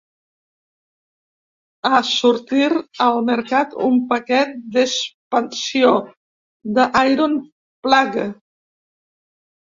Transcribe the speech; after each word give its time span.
Ha 1.89 1.97
sortir 2.11 2.69
al 3.07 3.19
mercat 3.27 3.75
un 3.87 3.99
paquet 4.13 4.55
d'expansió, 4.77 5.91
"The 6.79 6.87
Iron 7.11 7.37
Plague". 7.89 8.25